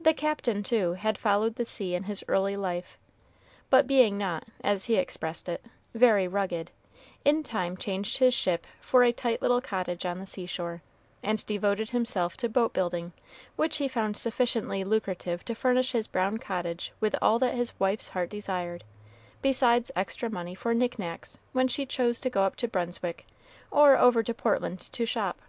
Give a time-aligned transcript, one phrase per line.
[0.00, 2.96] The Captain, too, had followed the sea in his early life,
[3.68, 6.70] but being not, as he expressed it, "very rugged,"
[7.26, 10.80] in time changed his ship for a tight little cottage on the seashore,
[11.22, 13.12] and devoted himself to boat building,
[13.54, 18.08] which he found sufficiently lucrative to furnish his brown cottage with all that his wife's
[18.08, 18.82] heart desired,
[19.42, 23.26] besides extra money for knick knacks when she chose to go up to Brunswick
[23.70, 25.42] or over to Portland to shop.